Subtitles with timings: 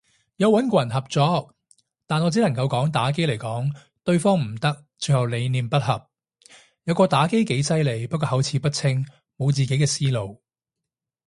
[0.37, 1.53] 有穩過人合作，
[2.07, 3.69] 但我只能夠講打機來講，
[4.03, 6.09] 對方唔得，最後理念不合，
[6.85, 9.05] 有個打機几犀利，不過口齒不清，
[9.37, 10.41] 無自己嘅思路。